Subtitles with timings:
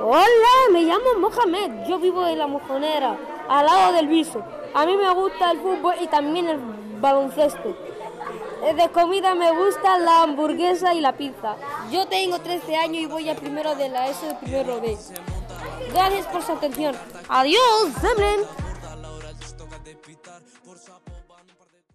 [0.00, 4.42] Hola, me llamo Mohamed, yo vivo en La Mojonera, al lado del Viso.
[4.74, 6.58] A mí me gusta el fútbol y también el
[7.00, 7.76] baloncesto.
[8.62, 11.56] Eh, de comida me gusta la hamburguesa y la pizza.
[11.90, 14.96] Yo tengo 13 años y voy al primero de la S de primero B.
[15.92, 16.94] Gracias por su atención.
[17.28, 18.40] Adiós, Zemlen.